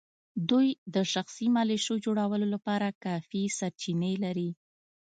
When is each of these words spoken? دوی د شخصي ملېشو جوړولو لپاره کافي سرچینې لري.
دوی 0.49 0.67
د 0.95 0.95
شخصي 1.13 1.47
ملېشو 1.55 1.95
جوړولو 2.05 2.45
لپاره 2.53 2.87
کافي 3.05 3.43
سرچینې 3.57 4.13
لري. 4.23 4.49